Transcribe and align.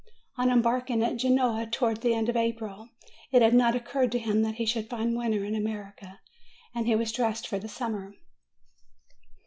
On 0.35 0.49
embark 0.49 0.89
ing 0.89 1.03
at 1.03 1.17
Genoa, 1.17 1.67
towards 1.67 1.99
the 1.99 2.15
end 2.15 2.27
of 2.27 2.35
April, 2.35 2.89
it 3.31 3.43
had 3.43 3.53
not 3.53 3.75
oc 3.75 3.87
curred 3.87 4.09
to 4.13 4.17
him 4.17 4.41
that 4.41 4.55
he 4.55 4.65
should 4.65 4.89
find 4.89 5.15
winter 5.15 5.43
in 5.45 5.53
America, 5.53 6.19
and 6.73 6.87
he 6.87 6.95
was 6.95 7.11
dressed 7.11 7.47
for 7.47 7.61
summer. 7.67 8.15